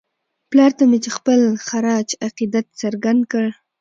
[0.49, 3.45] پلار ته مې یې خپل خراج عقیدت څرګند کړ.